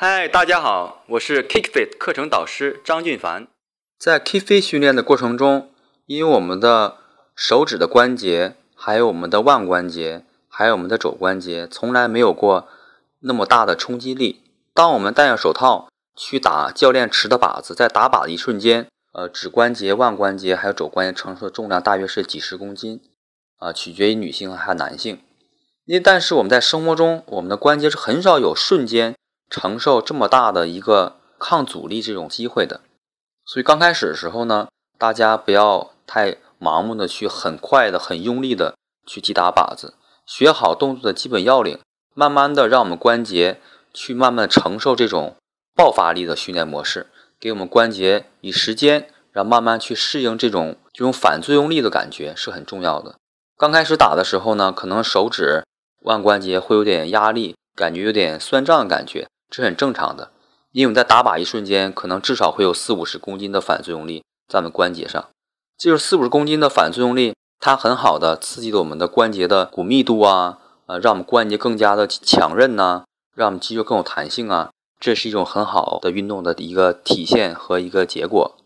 [0.00, 3.48] 嗨，大家好，我是 KickFit 课程导师张俊凡。
[3.98, 5.72] 在 KickFit 训练的过程中，
[6.06, 6.98] 因为我们的
[7.34, 12.68] 手指的关节，还有我们的腕关节，还有我们的肘关节，从来没有过
[13.22, 14.44] 那么大的冲击力。
[14.72, 23.00] 当我们戴上手套去打教练持的靶子，在打靶的一瞬间，呃，指关节、腕关节还有肘关节承受的重量大约是几十公斤，
[23.56, 25.18] 啊，取决于女性还有男性。
[25.86, 29.16] 因为但是我们在生活中，我们的关节是很少有瞬间。
[29.50, 32.80] 承受这么大的一个抗阻力这种机会的，
[33.44, 38.74] 所以刚开始的时候呢，大家不要太盲目的去很快的、很用力的
[39.06, 39.94] 去击打靶子，
[40.26, 41.78] 学好动作的基本要领，
[42.14, 43.60] 慢慢的让我们关节
[43.94, 45.36] 去慢慢承受这种
[45.74, 47.06] 爆发力的训练模式，
[47.40, 53.14] 给我们关节以时间，然后慢慢去适应这种这种反作用力的感觉是很重要的。
[53.56, 55.64] 刚开始打的时候呢，可能手指
[56.02, 59.26] 腕关节会有点压力，感觉有点酸胀的感觉。
[59.50, 60.30] 这是很正常的，
[60.72, 65.28] 因为我们在打靶一瞬间，可能至少会有四五十公斤的反作用力在我们关节上。
[65.76, 74.70] 这就是四五十公斤的反作用力，它很好的刺激了我们的关节的骨密度啊，呃，让我们关节更加的强韧呐，让我们肌肉更有弹性啊。
[75.00, 78.58] 这是一种很好的运动的一个体现和一个结果。